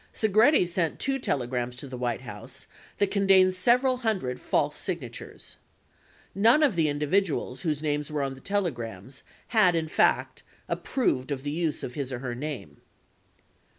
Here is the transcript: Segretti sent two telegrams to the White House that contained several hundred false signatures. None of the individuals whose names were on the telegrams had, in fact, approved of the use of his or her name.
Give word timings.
Segretti 0.11 0.67
sent 0.67 0.97
two 0.97 1.19
telegrams 1.19 1.75
to 1.75 1.87
the 1.87 1.95
White 1.95 2.21
House 2.21 2.65
that 2.97 3.11
contained 3.11 3.53
several 3.53 3.97
hundred 3.97 4.39
false 4.41 4.75
signatures. 4.75 5.57
None 6.33 6.63
of 6.63 6.75
the 6.75 6.89
individuals 6.89 7.61
whose 7.61 7.83
names 7.83 8.09
were 8.11 8.23
on 8.23 8.33
the 8.33 8.41
telegrams 8.41 9.21
had, 9.49 9.75
in 9.75 9.87
fact, 9.87 10.41
approved 10.67 11.29
of 11.29 11.43
the 11.43 11.51
use 11.51 11.83
of 11.83 11.93
his 11.93 12.11
or 12.11 12.17
her 12.17 12.33
name. 12.33 12.81